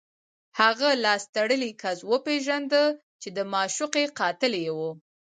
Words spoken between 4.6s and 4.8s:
یې و